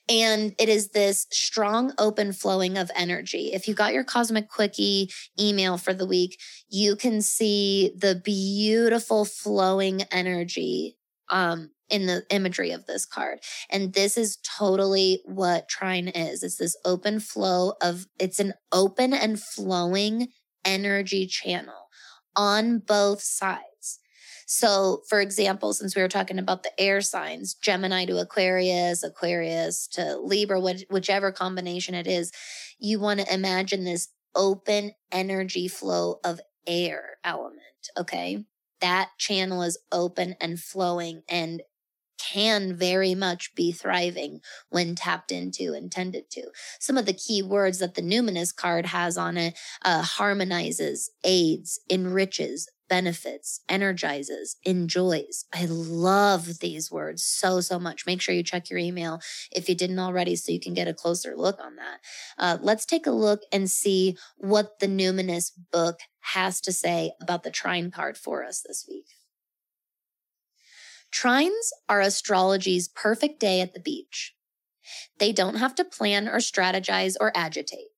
And 0.06 0.54
it 0.58 0.68
is 0.68 0.88
this 0.88 1.26
strong, 1.30 1.94
open 1.96 2.34
flowing 2.34 2.76
of 2.76 2.90
energy. 2.94 3.52
If 3.54 3.66
you 3.66 3.74
got 3.74 3.94
your 3.94 4.04
Cosmic 4.04 4.50
Quickie 4.50 5.10
email 5.40 5.78
for 5.78 5.94
the 5.94 6.06
week, 6.06 6.38
you 6.68 6.96
can 6.96 7.22
see 7.22 7.92
the 7.96 8.14
beautiful 8.14 9.24
flowing 9.24 10.02
energy 10.10 10.96
um, 11.34 11.70
in 11.90 12.06
the 12.06 12.24
imagery 12.30 12.70
of 12.70 12.86
this 12.86 13.04
card. 13.04 13.40
And 13.68 13.92
this 13.92 14.16
is 14.16 14.38
totally 14.58 15.20
what 15.26 15.68
trine 15.68 16.08
is. 16.08 16.42
It's 16.42 16.56
this 16.56 16.76
open 16.84 17.20
flow 17.20 17.74
of, 17.82 18.06
it's 18.18 18.38
an 18.38 18.54
open 18.72 19.12
and 19.12 19.38
flowing 19.38 20.28
energy 20.64 21.26
channel 21.26 21.88
on 22.36 22.78
both 22.78 23.20
sides. 23.20 24.00
So, 24.46 25.02
for 25.08 25.20
example, 25.20 25.72
since 25.72 25.96
we 25.96 26.02
were 26.02 26.08
talking 26.08 26.38
about 26.38 26.62
the 26.62 26.80
air 26.80 27.00
signs, 27.00 27.54
Gemini 27.54 28.04
to 28.06 28.18
Aquarius, 28.18 29.02
Aquarius 29.02 29.88
to 29.88 30.18
Libra, 30.18 30.60
whichever 30.90 31.32
combination 31.32 31.94
it 31.94 32.06
is, 32.06 32.30
you 32.78 33.00
want 33.00 33.20
to 33.20 33.34
imagine 33.34 33.84
this 33.84 34.08
open 34.36 34.92
energy 35.10 35.66
flow 35.66 36.20
of 36.24 36.40
air 36.66 37.16
element. 37.24 37.60
Okay. 37.98 38.44
That 38.84 39.12
channel 39.16 39.62
is 39.62 39.78
open 39.90 40.36
and 40.42 40.60
flowing 40.60 41.22
and 41.26 41.62
can 42.18 42.76
very 42.76 43.14
much 43.14 43.54
be 43.54 43.72
thriving 43.72 44.40
when 44.68 44.94
tapped 44.94 45.32
into 45.32 45.72
and 45.72 45.90
tended 45.90 46.28
to. 46.32 46.50
Some 46.80 46.98
of 46.98 47.06
the 47.06 47.14
key 47.14 47.42
words 47.42 47.78
that 47.78 47.94
the 47.94 48.02
Numinous 48.02 48.54
card 48.54 48.84
has 48.84 49.16
on 49.16 49.38
it 49.38 49.58
uh, 49.80 50.02
harmonizes, 50.02 51.10
aids, 51.24 51.80
enriches, 51.88 52.68
benefits, 52.88 53.60
energizes, 53.68 54.56
enjoys. 54.64 55.44
I 55.52 55.66
love 55.66 56.60
these 56.60 56.90
words 56.90 57.22
so, 57.22 57.60
so 57.60 57.78
much. 57.78 58.06
Make 58.06 58.20
sure 58.20 58.34
you 58.34 58.42
check 58.42 58.70
your 58.70 58.78
email 58.78 59.20
if 59.50 59.68
you 59.68 59.74
didn't 59.74 59.98
already 59.98 60.36
so 60.36 60.52
you 60.52 60.60
can 60.60 60.74
get 60.74 60.88
a 60.88 60.94
closer 60.94 61.34
look 61.36 61.60
on 61.60 61.76
that. 61.76 62.00
Uh, 62.38 62.58
let's 62.60 62.86
take 62.86 63.06
a 63.06 63.10
look 63.10 63.40
and 63.52 63.70
see 63.70 64.16
what 64.36 64.78
the 64.80 64.86
Numinous 64.86 65.50
book 65.72 66.00
has 66.20 66.60
to 66.62 66.72
say 66.72 67.12
about 67.20 67.42
the 67.42 67.50
trine 67.50 67.90
card 67.90 68.16
for 68.16 68.44
us 68.44 68.62
this 68.66 68.86
week. 68.88 69.06
Trines 71.12 71.70
are 71.88 72.00
astrology's 72.00 72.88
perfect 72.88 73.38
day 73.38 73.60
at 73.60 73.72
the 73.72 73.80
beach. 73.80 74.34
They 75.18 75.32
don't 75.32 75.56
have 75.56 75.74
to 75.76 75.84
plan 75.84 76.28
or 76.28 76.38
strategize 76.38 77.14
or 77.20 77.32
agitate. 77.36 77.93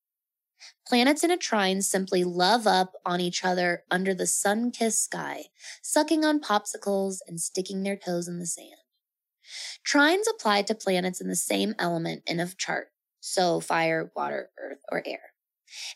Planets 0.87 1.25
in 1.25 1.33
a 1.33 1.37
trine 1.37 1.83
simply 1.83 2.23
love 2.23 2.66
up 2.66 2.93
on 3.05 3.21
each 3.21 3.45
other 3.45 3.83
under 3.90 4.14
the 4.14 4.26
sun 4.26 4.71
kissed 4.71 5.02
sky, 5.02 5.47
sucking 5.83 6.25
on 6.25 6.40
popsicles 6.40 7.19
and 7.26 7.40
sticking 7.40 7.83
their 7.83 7.97
toes 7.97 8.28
in 8.28 8.38
the 8.38 8.47
sand. 8.47 8.76
Trines 9.85 10.25
apply 10.31 10.62
to 10.62 10.75
planets 10.75 11.21
in 11.21 11.28
the 11.28 11.35
same 11.35 11.75
element 11.78 12.23
in 12.26 12.38
a 12.38 12.47
chart, 12.47 12.88
so 13.21 13.59
fire, 13.59 14.12
water, 14.14 14.50
earth, 14.59 14.83
or 14.90 15.02
air. 15.05 15.33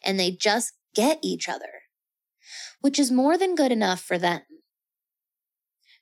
And 0.04 0.18
they 0.18 0.32
just 0.32 0.72
get 0.94 1.20
each 1.22 1.48
other, 1.48 1.82
which 2.80 2.98
is 2.98 3.12
more 3.12 3.38
than 3.38 3.54
good 3.54 3.70
enough 3.70 4.00
for 4.00 4.18
them. 4.18 4.42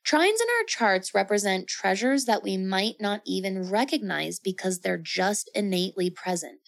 Trines 0.08 0.40
in 0.40 0.46
our 0.58 0.64
charts 0.66 1.14
represent 1.14 1.66
treasures 1.66 2.24
that 2.24 2.42
we 2.42 2.56
might 2.56 2.94
not 2.98 3.20
even 3.26 3.68
recognize 3.68 4.38
because 4.38 4.78
they're 4.78 4.96
just 4.96 5.50
innately 5.54 6.08
present, 6.08 6.60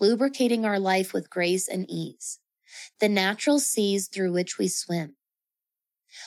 lubricating 0.00 0.64
our 0.64 0.80
life 0.80 1.12
with 1.12 1.30
grace 1.30 1.68
and 1.68 1.88
ease, 1.88 2.40
the 2.98 3.08
natural 3.08 3.60
seas 3.60 4.08
through 4.08 4.32
which 4.32 4.58
we 4.58 4.66
swim. 4.66 5.14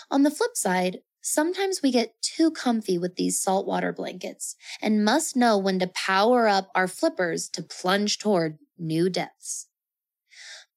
On 0.10 0.24
the 0.24 0.32
flip 0.32 0.55
side, 0.55 1.00
sometimes 1.22 1.82
we 1.82 1.91
get 1.91 2.13
too 2.22 2.50
comfy 2.50 2.98
with 2.98 3.17
these 3.17 3.41
saltwater 3.41 3.91
blankets 3.91 4.55
and 4.82 5.03
must 5.03 5.36
know 5.36 5.58
when 5.58 5.79
to 5.79 5.88
power 5.88 6.48
up 6.48 6.70
our 6.74 6.88
flippers 6.88 7.50
to 7.50 7.62
plunge 7.62 8.20
toward 8.20 8.58
new 8.77 9.10
depths. 9.10 9.67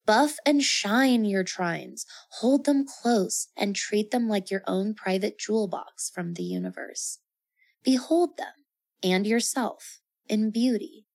Buff 0.07 0.37
and 0.45 0.63
shine 0.63 1.25
your 1.25 1.43
trines, 1.43 2.05
hold 2.39 2.65
them 2.65 2.85
close, 2.85 3.49
and 3.57 3.75
treat 3.75 4.09
them 4.09 4.29
like 4.29 4.49
your 4.49 4.63
own 4.65 4.93
private 4.93 5.37
jewel 5.37 5.67
box 5.67 6.09
from 6.09 6.33
the 6.33 6.43
universe. 6.43 7.19
Behold 7.83 8.37
them 8.37 8.53
and 9.03 9.27
yourself 9.27 9.99
in 10.29 10.49
beauty, 10.49 11.05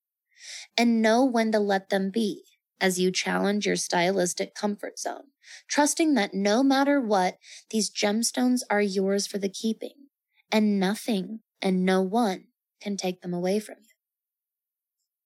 and 0.76 1.00
know 1.00 1.24
when 1.24 1.50
to 1.52 1.58
let 1.58 1.88
them 1.88 2.10
be 2.10 2.44
as 2.82 3.00
you 3.00 3.10
challenge 3.10 3.64
your 3.64 3.76
stylistic 3.76 4.54
comfort 4.54 4.98
zone, 4.98 5.28
trusting 5.68 6.12
that 6.12 6.34
no 6.34 6.62
matter 6.62 7.00
what, 7.00 7.38
these 7.70 7.90
gemstones 7.90 8.60
are 8.68 8.82
yours 8.82 9.26
for 9.26 9.38
the 9.38 9.48
keeping, 9.48 10.08
and 10.50 10.78
nothing 10.78 11.40
and 11.62 11.86
no 11.86 12.02
one 12.02 12.44
can 12.78 12.98
take 12.98 13.22
them 13.22 13.32
away 13.32 13.58
from 13.58 13.76
you. 13.80 13.94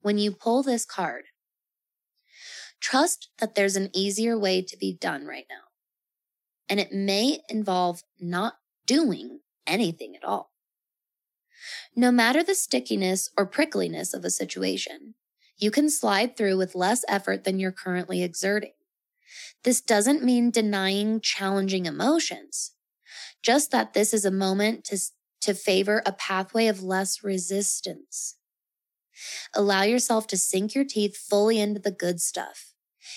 When 0.03 0.19
you 0.19 0.31
pull 0.31 0.63
this 0.63 0.85
card, 0.85 1.25
Trust 2.81 3.31
that 3.39 3.55
there's 3.55 3.77
an 3.77 3.91
easier 3.95 4.39
way 4.39 4.63
to 4.63 4.77
be 4.77 4.93
done 4.93 5.27
right 5.27 5.47
now. 5.51 5.69
And 6.69 6.81
it 6.81 6.93
may 6.93 7.41
involve 7.49 8.03
not 8.21 8.55
doing 8.87 9.41
anything 9.67 10.15
at 10.17 10.25
all. 10.25 10.53
No 11.95 12.13
matter 12.13 12.43
the 12.43 12.55
stickiness 12.55 13.31
or 13.37 13.47
prickliness 13.47 14.13
of 14.15 14.25
a 14.25 14.31
situation, 14.31 15.15
you 15.57 15.71
can 15.71 15.89
slide 15.89 16.37
through 16.37 16.59
with 16.59 16.75
less 16.75 17.05
effort 17.09 17.45
than 17.45 17.59
you're 17.59 17.73
currently 17.73 18.23
exerting. 18.23 18.73
This 19.65 19.81
doesn't 19.81 20.23
mean 20.23 20.51
denying 20.51 21.21
challenging 21.21 21.87
emotions, 21.87 22.73
just 23.43 23.71
that 23.71 23.95
this 23.95 24.13
is 24.13 24.25
a 24.25 24.31
moment 24.31 24.85
to, 24.85 24.99
to 25.41 25.55
favor 25.55 26.03
a 26.05 26.13
pathway 26.13 26.67
of 26.67 26.83
less 26.83 27.25
resistance. 27.25 28.37
Allow 29.55 29.83
yourself 29.83 30.27
to 30.29 30.37
sink 30.37 30.75
your 30.75 30.85
teeth 30.85 31.17
fully 31.17 31.61
into 31.61 31.81
the 31.81 31.91
good 31.91 32.21
stuff. 32.21 32.73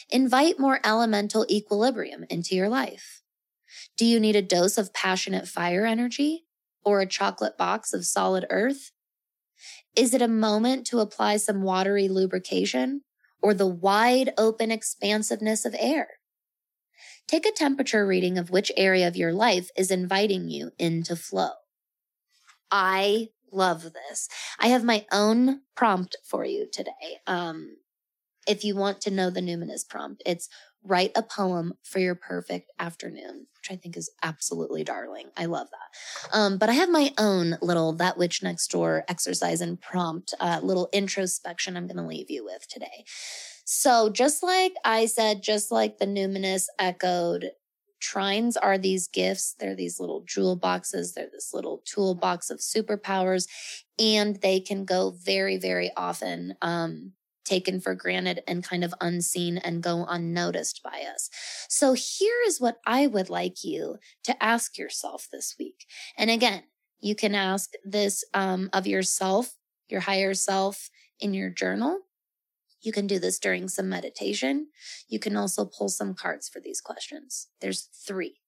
Invite 0.10 0.60
more 0.60 0.80
elemental 0.84 1.46
equilibrium 1.50 2.26
into 2.30 2.56
your 2.56 2.70
life. 2.70 3.22
Do 3.98 4.06
you 4.06 4.20
need 4.20 4.36
a 4.36 4.42
dose 4.42 4.78
of 4.78 4.94
passionate 4.94 5.48
fire 5.48 5.86
energy 5.86 6.46
or 6.84 7.02
a 7.02 7.06
chocolate 7.06 7.58
box 7.58 7.94
of 7.94 8.06
solid 8.06 8.46
earth? 8.50 8.92
Is 9.96 10.14
it 10.14 10.22
a 10.22 10.28
moment 10.28 10.88
to 10.88 11.00
apply 11.00 11.38
some 11.38 11.64
watery 11.64 12.08
lubrication 12.08 13.02
or 13.42 13.54
the 13.54 13.68
wide 13.68 14.32
open 14.38 14.72
expansiveness 14.72 15.66
of 15.66 15.76
air. 15.80 16.08
Take 17.28 17.46
a 17.46 17.52
temperature 17.52 18.06
reading 18.06 18.38
of 18.38 18.50
which 18.50 18.72
area 18.76 19.08
of 19.08 19.16
your 19.16 19.34
life 19.34 19.70
is 19.78 19.92
inviting 19.92 20.50
you 20.50 20.72
into 20.78 21.16
flow. 21.16 21.52
I 22.72 23.30
love 23.52 23.84
this. 23.84 24.28
I 24.60 24.68
have 24.68 24.84
my 24.84 25.06
own 25.12 25.62
prompt 25.76 26.18
for 26.24 26.46
you 26.46 26.68
today. 26.72 27.20
Um, 27.28 27.78
if 28.48 28.64
you 28.64 28.76
want 28.76 29.02
to 29.02 29.12
know 29.12 29.30
the 29.30 29.42
numinous 29.42 29.88
prompt, 29.88 30.24
it's 30.26 30.50
write 30.84 31.12
a 31.16 31.22
poem 31.22 31.74
for 31.84 32.00
your 32.00 32.16
perfect 32.16 32.72
afternoon, 32.80 33.48
which 33.58 33.70
I 33.70 33.76
think 33.76 33.98
is 33.98 34.10
absolutely 34.24 34.84
darling. 34.84 35.30
I 35.36 35.46
love 35.46 35.68
that. 35.72 36.38
Um, 36.38 36.58
but 36.58 36.70
I 36.70 36.74
have 36.74 36.90
my 36.90 37.14
own 37.18 37.58
little 37.62 37.94
That 37.94 38.18
Witch 38.18 38.42
Next 38.42 38.72
Door 38.72 39.04
exercise 39.08 39.62
and 39.62 39.80
prompt, 39.80 40.34
uh, 40.40 40.62
little 40.64 40.90
introspection 40.94 41.76
I'm 41.76 41.88
going 41.88 41.98
to 41.98 42.08
leave 42.08 42.32
you 42.32 42.46
with 42.46 42.68
today. 42.68 43.04
So, 43.66 44.10
just 44.10 44.42
like 44.42 44.74
I 44.84 45.06
said, 45.06 45.44
just 45.44 45.72
like 45.72 46.00
the 46.00 46.08
numinous 46.08 46.66
echoed, 46.80 47.52
trines 48.00 48.56
are 48.62 48.78
these 48.78 49.08
gifts. 49.08 49.56
They're 49.60 49.76
these 49.76 50.00
little 50.00 50.22
jewel 50.22 50.56
boxes. 50.56 51.14
They're 51.14 51.30
this 51.32 51.54
little 51.54 51.82
toolbox 51.86 52.50
of 52.50 52.60
superpowers, 52.60 53.48
and 53.98 54.38
they 54.38 54.60
can 54.60 54.86
go 54.86 55.12
very, 55.12 55.58
very 55.58 55.92
often 55.96 56.56
um, 56.62 57.14
taken 57.46 57.82
for 57.82 57.96
granted 57.96 58.42
and 58.48 58.64
kind 58.64 58.84
of 58.84 58.94
unseen 59.02 59.58
and 59.58 59.84
go 59.84 60.06
unnoticed 60.08 60.82
by 60.84 61.04
us. 61.14 61.30
So 61.68 61.94
here 61.94 62.38
is 62.46 62.62
what 62.62 62.78
I 62.86 63.08
would 63.08 63.30
like 63.30 63.64
you 63.64 63.98
to 64.24 64.44
ask 64.44 64.78
yourself 64.78 65.28
this 65.32 65.56
week. 65.60 65.86
And 66.18 66.30
again, 66.30 66.64
you 67.02 67.16
can 67.16 67.34
ask 67.34 67.72
this 67.84 68.24
um, 68.34 68.70
of 68.74 68.86
yourself, 68.86 69.56
your 69.90 70.02
higher 70.02 70.34
self 70.34 70.90
in 71.20 71.34
your 71.34 71.50
journal. 71.50 72.00
You 72.82 72.92
can 72.92 73.08
do 73.08 73.20
this 73.20 73.40
during 73.40 73.68
some 73.68 73.90
meditation. 73.90 74.68
You 75.08 75.20
can 75.20 75.36
also 75.36 75.66
pull 75.66 75.90
some 75.90 76.14
cards 76.14 76.48
for 76.48 76.60
these 76.60 76.82
questions. 76.82 77.48
There's 77.62 77.90
three. 78.06 78.42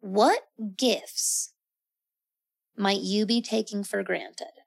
What 0.00 0.40
gifts 0.76 1.52
might 2.76 3.00
you 3.00 3.24
be 3.24 3.40
taking 3.40 3.84
for 3.84 4.02
granted? 4.02 4.64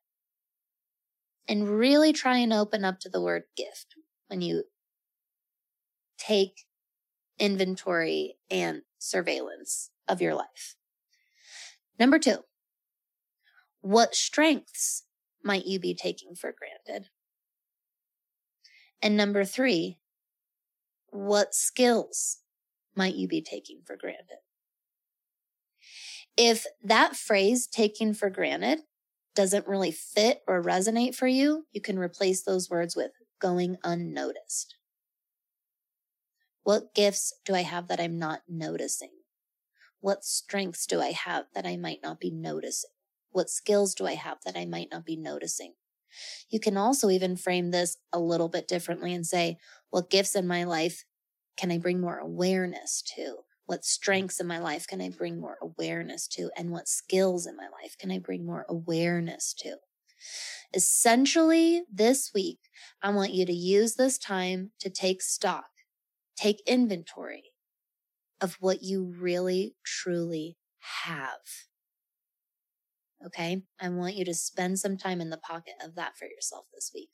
and 1.48 1.70
really 1.70 2.12
try 2.12 2.38
and 2.38 2.52
open 2.52 2.84
up 2.84 3.00
to 3.00 3.10
the 3.10 3.22
word 3.22 3.44
gift 3.56 3.96
when 4.28 4.42
you 4.42 4.64
take 6.18 6.66
inventory 7.40 8.36
and 8.50 8.82
surveillance 8.98 9.92
of 10.08 10.22
your 10.22 10.36
life. 10.36 10.76
Number 12.00 12.20
two, 12.20 12.40
what 13.82 14.16
strengths 14.16 15.04
might 15.44 15.66
you 15.66 15.80
be 15.80 15.96
taking 15.96 16.36
for 16.36 16.54
granted? 16.54 17.10
And 19.01 19.16
number 19.16 19.46
three, 19.46 20.00
what 21.10 21.54
skills 21.54 22.39
might 22.96 23.16
you 23.16 23.27
be 23.27 23.42
taking 23.42 23.82
for 23.86 23.96
granted? 23.96 24.39
If 26.36 26.66
that 26.84 27.16
phrase, 27.16 27.68
taking 27.68 28.13
for 28.13 28.30
granted, 28.30 28.80
doesn't 29.36 29.68
really 29.68 29.92
fit 29.92 30.42
or 30.48 30.63
resonate 30.63 31.16
for 31.16 31.27
you, 31.27 31.66
you 31.72 31.82
can 31.82 32.00
replace 32.00 32.44
those 32.44 32.70
words 32.70 32.96
with 32.96 33.12
going 33.39 33.77
unnoticed. 33.84 34.75
What 36.63 36.94
gifts 36.94 37.34
do 37.46 37.56
I 37.56 37.62
have 37.62 37.88
that 37.88 38.00
I'm 38.00 38.18
not 38.18 38.42
noticing? 38.48 39.12
What 40.00 40.25
strengths 40.25 40.86
do 40.86 41.01
I 41.01 41.12
have 41.12 41.46
that 41.56 41.66
I 41.66 41.77
might 41.77 42.00
not 42.04 42.20
be 42.20 42.30
noticing? 42.30 42.89
What 43.32 43.50
skills 43.50 43.94
do 43.94 44.06
I 44.06 44.16
have 44.16 44.39
that 44.46 44.58
I 44.58 44.66
might 44.66 44.89
not 44.92 45.06
be 45.06 45.16
noticing? 45.16 45.74
You 46.50 46.60
can 46.60 46.78
also 46.78 47.10
even 47.10 47.36
frame 47.36 47.72
this 47.72 47.98
a 48.14 48.20
little 48.20 48.50
bit 48.50 48.68
differently 48.68 49.14
and 49.14 49.26
say, 49.26 49.58
what 49.90 50.10
gifts 50.10 50.36
in 50.36 50.48
my 50.48 50.64
life 50.64 51.04
can 51.58 51.72
I 51.72 51.78
bring 51.78 52.00
more 52.00 52.20
awareness 52.20 53.02
to? 53.16 53.38
What 53.66 53.84
strengths 53.84 54.40
in 54.40 54.48
my 54.48 54.60
life 54.60 54.88
can 54.88 55.02
I 55.02 55.10
bring 55.10 55.40
more 55.40 55.58
awareness 55.62 56.28
to? 56.30 56.50
And 56.58 56.72
what 56.72 56.88
skills 56.88 57.46
in 57.46 57.58
my 57.58 57.68
life 57.82 57.98
can 57.98 58.12
I 58.12 58.20
bring 58.20 58.46
more 58.46 58.66
awareness 58.70 59.54
to? 59.60 59.76
Essentially, 60.74 61.84
this 61.92 62.32
week, 62.34 62.60
I 63.02 63.10
want 63.10 63.34
you 63.34 63.46
to 63.46 63.54
use 63.54 63.96
this 63.96 64.18
time 64.18 64.72
to 64.80 64.90
take 64.90 65.22
stock, 65.22 65.70
take 66.38 66.62
inventory 66.66 67.52
of 68.40 68.58
what 68.60 68.84
you 68.84 69.04
really, 69.04 69.76
truly 69.84 70.58
have. 71.05 71.68
Okay. 73.25 73.64
I 73.82 73.90
want 73.90 74.16
you 74.16 74.25
to 74.25 74.34
spend 74.34 74.80
some 74.80 74.98
time 74.98 75.22
in 75.22 75.30
the 75.30 75.38
pocket 75.38 75.74
of 75.84 75.96
that 75.96 76.18
for 76.18 76.25
yourself 76.25 76.66
this 76.74 76.92
week. 76.94 77.10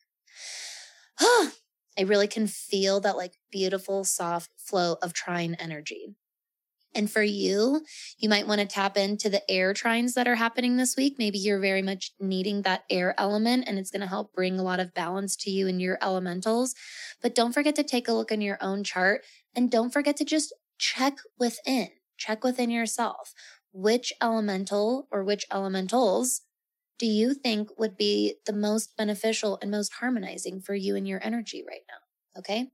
I 1.97 2.01
really 2.03 2.27
can 2.27 2.47
feel 2.47 2.99
that 3.01 3.17
like 3.17 3.33
beautiful, 3.51 4.03
soft 4.03 4.49
flow 4.57 4.97
of 5.01 5.13
trine 5.13 5.55
energy. 5.59 6.15
And 6.95 7.09
for 7.09 7.23
you, 7.23 7.81
you 8.19 8.29
might 8.29 8.47
want 8.47 8.61
to 8.61 8.67
tap 8.67 8.97
into 8.97 9.29
the 9.29 9.49
air 9.49 9.73
trines 9.73 10.13
that 10.13 10.27
are 10.27 10.35
happening 10.35 10.77
this 10.77 10.95
week. 10.95 11.15
Maybe 11.17 11.39
you're 11.39 11.59
very 11.59 11.81
much 11.81 12.11
needing 12.19 12.61
that 12.61 12.83
air 12.89 13.15
element 13.17 13.63
and 13.67 13.79
it's 13.79 13.89
going 13.89 14.01
to 14.01 14.07
help 14.07 14.33
bring 14.33 14.59
a 14.59 14.63
lot 14.63 14.79
of 14.79 14.93
balance 14.93 15.35
to 15.37 15.49
you 15.49 15.67
and 15.67 15.81
your 15.81 15.97
elementals. 16.01 16.75
But 17.21 17.33
don't 17.33 17.53
forget 17.53 17.75
to 17.75 17.83
take 17.83 18.07
a 18.07 18.13
look 18.13 18.31
in 18.31 18.41
your 18.41 18.59
own 18.61 18.83
chart 18.83 19.21
and 19.55 19.71
don't 19.71 19.91
forget 19.91 20.17
to 20.17 20.25
just 20.25 20.53
check 20.77 21.17
within, 21.39 21.89
check 22.17 22.43
within 22.43 22.69
yourself. 22.69 23.33
Which 23.73 24.13
elemental 24.21 25.07
or 25.11 25.23
which 25.23 25.45
elementals 25.51 26.41
do 26.99 27.07
you 27.07 27.33
think 27.33 27.69
would 27.77 27.97
be 27.97 28.35
the 28.45 28.53
most 28.53 28.95
beneficial 28.95 29.57
and 29.61 29.71
most 29.71 29.93
harmonizing 29.93 30.61
for 30.61 30.75
you 30.75 30.95
and 30.95 31.07
your 31.07 31.19
energy 31.23 31.63
right 31.67 31.81
now? 31.89 32.39
Okay. 32.39 32.67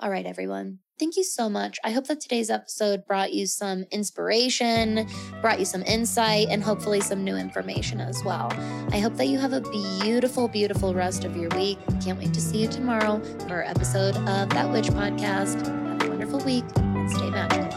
All 0.00 0.10
right, 0.10 0.24
everyone. 0.24 0.78
Thank 0.98 1.16
you 1.16 1.24
so 1.24 1.48
much. 1.48 1.78
I 1.84 1.90
hope 1.90 2.06
that 2.06 2.20
today's 2.20 2.50
episode 2.50 3.06
brought 3.06 3.32
you 3.32 3.46
some 3.46 3.84
inspiration, 3.90 5.06
brought 5.40 5.58
you 5.58 5.64
some 5.64 5.82
insight, 5.82 6.48
and 6.50 6.62
hopefully 6.62 7.00
some 7.00 7.22
new 7.22 7.36
information 7.36 8.00
as 8.00 8.22
well. 8.24 8.50
I 8.92 8.98
hope 8.98 9.16
that 9.16 9.28
you 9.28 9.38
have 9.38 9.52
a 9.52 9.60
beautiful, 10.00 10.48
beautiful 10.48 10.94
rest 10.94 11.24
of 11.24 11.36
your 11.36 11.50
week. 11.50 11.78
Can't 12.02 12.18
wait 12.18 12.34
to 12.34 12.40
see 12.40 12.62
you 12.62 12.68
tomorrow 12.68 13.22
for 13.46 13.62
episode 13.62 14.16
of 14.16 14.48
That 14.50 14.70
Witch 14.70 14.88
Podcast. 14.88 15.66
Have 15.66 16.02
a 16.02 16.08
wonderful 16.08 16.40
week 16.40 16.64
and 16.76 17.10
stay 17.10 17.30
magical 17.30 17.69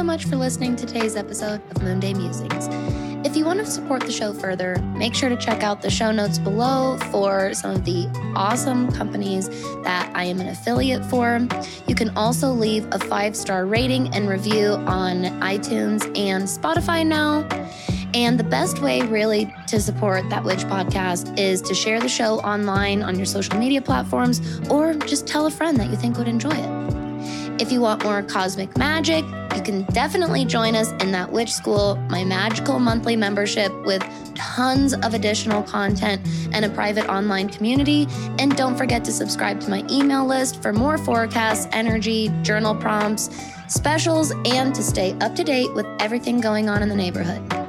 so 0.00 0.04
much 0.04 0.24
for 0.24 0.36
listening 0.36 0.74
to 0.74 0.86
today's 0.86 1.14
episode 1.14 1.60
of 1.70 1.82
Moonday 1.82 2.16
Musings. 2.16 2.68
If 3.26 3.36
you 3.36 3.44
want 3.44 3.58
to 3.58 3.66
support 3.66 4.00
the 4.00 4.10
show 4.10 4.32
further, 4.32 4.76
make 4.96 5.14
sure 5.14 5.28
to 5.28 5.36
check 5.36 5.62
out 5.62 5.82
the 5.82 5.90
show 5.90 6.10
notes 6.10 6.38
below 6.38 6.96
for 7.10 7.52
some 7.52 7.72
of 7.72 7.84
the 7.84 8.06
awesome 8.34 8.90
companies 8.92 9.50
that 9.82 10.10
I 10.14 10.24
am 10.24 10.40
an 10.40 10.48
affiliate 10.48 11.04
for. 11.04 11.46
You 11.86 11.94
can 11.94 12.16
also 12.16 12.50
leave 12.50 12.88
a 12.92 12.98
five 12.98 13.36
star 13.36 13.66
rating 13.66 14.14
and 14.14 14.26
review 14.26 14.68
on 14.86 15.24
iTunes 15.42 16.02
and 16.18 16.44
Spotify 16.44 17.06
now. 17.06 17.46
And 18.14 18.40
the 18.40 18.44
best 18.44 18.80
way, 18.80 19.02
really, 19.02 19.54
to 19.66 19.82
support 19.82 20.26
That 20.30 20.44
Witch 20.44 20.60
podcast 20.60 21.38
is 21.38 21.60
to 21.60 21.74
share 21.74 22.00
the 22.00 22.08
show 22.08 22.38
online 22.38 23.02
on 23.02 23.16
your 23.16 23.26
social 23.26 23.58
media 23.58 23.82
platforms 23.82 24.40
or 24.70 24.94
just 24.94 25.26
tell 25.26 25.44
a 25.44 25.50
friend 25.50 25.76
that 25.76 25.90
you 25.90 25.96
think 25.96 26.16
would 26.16 26.26
enjoy 26.26 26.56
it. 26.56 27.60
If 27.60 27.70
you 27.70 27.82
want 27.82 28.02
more 28.02 28.22
cosmic 28.22 28.78
magic, 28.78 29.26
you 29.60 29.64
can 29.64 29.82
definitely 29.92 30.46
join 30.46 30.74
us 30.74 30.90
in 31.02 31.12
that 31.12 31.30
Witch 31.30 31.52
School, 31.52 31.96
my 32.08 32.24
magical 32.24 32.78
monthly 32.78 33.14
membership 33.14 33.70
with 33.84 34.02
tons 34.34 34.94
of 34.94 35.12
additional 35.12 35.62
content 35.62 36.26
and 36.52 36.64
a 36.64 36.70
private 36.70 37.06
online 37.10 37.50
community. 37.50 38.06
And 38.38 38.56
don't 38.56 38.76
forget 38.76 39.04
to 39.04 39.12
subscribe 39.12 39.60
to 39.60 39.70
my 39.70 39.84
email 39.90 40.24
list 40.24 40.62
for 40.62 40.72
more 40.72 40.96
forecasts, 40.96 41.68
energy, 41.72 42.30
journal 42.40 42.74
prompts, 42.74 43.28
specials, 43.68 44.32
and 44.46 44.74
to 44.74 44.82
stay 44.82 45.12
up 45.20 45.34
to 45.36 45.44
date 45.44 45.72
with 45.74 45.86
everything 46.00 46.40
going 46.40 46.70
on 46.70 46.82
in 46.82 46.88
the 46.88 46.96
neighborhood. 46.96 47.59